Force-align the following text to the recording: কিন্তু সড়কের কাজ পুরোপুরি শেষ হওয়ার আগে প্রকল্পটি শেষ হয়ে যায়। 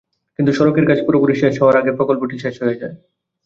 কিন্তু 0.39 0.51
সড়কের 0.53 0.85
কাজ 0.89 0.99
পুরোপুরি 1.05 1.35
শেষ 1.41 1.53
হওয়ার 1.61 1.79
আগে 1.81 1.91
প্রকল্পটি 1.97 2.35
শেষ 2.43 2.55
হয়ে 2.61 2.79
যায়। 2.81 2.95